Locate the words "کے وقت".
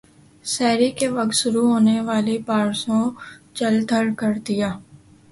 0.99-1.33